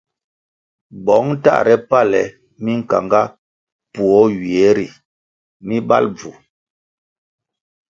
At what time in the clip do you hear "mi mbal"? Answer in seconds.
5.67-6.05